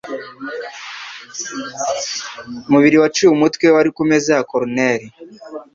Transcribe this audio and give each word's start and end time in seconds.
Umubiri 2.67 2.97
waciwe 3.01 3.31
umutwe 3.33 3.65
wari 3.75 3.89
kumeza 3.95 4.31
ya 4.37 4.43
coroner. 4.51 4.99